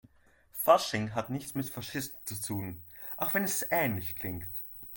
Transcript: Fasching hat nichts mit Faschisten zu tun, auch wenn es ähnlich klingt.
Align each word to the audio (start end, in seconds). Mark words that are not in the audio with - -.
Fasching 0.53 1.13
hat 1.13 1.29
nichts 1.29 1.53
mit 1.53 1.69
Faschisten 1.69 2.25
zu 2.25 2.33
tun, 2.41 2.81
auch 3.17 3.35
wenn 3.35 3.43
es 3.43 3.63
ähnlich 3.69 4.15
klingt. 4.15 4.47